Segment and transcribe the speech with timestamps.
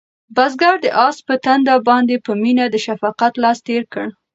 [0.35, 4.07] بزګر د آس په تندي باندې په مینه د شفقت لاس تېر کړ.